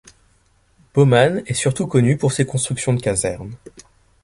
Boman 0.95 1.43
est 1.45 1.53
surtout 1.53 1.85
connu 1.85 2.17
pour 2.17 2.31
ses 2.31 2.43
constructions 2.47 2.93
de 2.93 3.01
casernes. 3.03 3.53